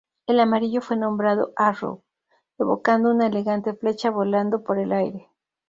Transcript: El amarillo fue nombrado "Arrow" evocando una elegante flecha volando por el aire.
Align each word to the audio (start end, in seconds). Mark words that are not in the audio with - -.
El 0.25 0.39
amarillo 0.39 0.81
fue 0.81 0.97
nombrado 0.97 1.53
"Arrow" 1.55 2.01
evocando 2.57 3.11
una 3.11 3.27
elegante 3.27 3.75
flecha 3.75 4.09
volando 4.09 4.63
por 4.63 4.79
el 4.79 4.93
aire. 4.93 5.29